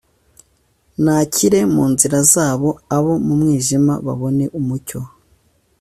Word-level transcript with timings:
Nakire 1.03 1.59
mu 1.73 1.83
nzira 1.91 2.19
zabo 2.33 2.69
abo 2.95 3.11
mu 3.25 3.33
mwijima 3.39 3.93
babone 4.05 4.45
umucyo 4.59 4.99